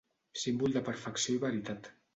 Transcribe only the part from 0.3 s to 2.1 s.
Símbol de perfecció i veritat.